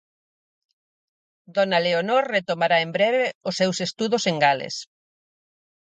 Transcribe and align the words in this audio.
Dona 1.57 1.79
Leonor 1.87 2.23
retomará 2.37 2.77
en 2.85 2.89
breve 2.97 3.23
os 3.49 3.57
seus 3.59 3.77
estudos 3.87 4.23
en 4.31 4.35
Gales. 4.43 4.75